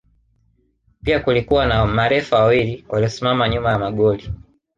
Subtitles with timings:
[1.03, 4.33] Pia kulikuwa na marefa wawili waliosimama nyuma ya magoli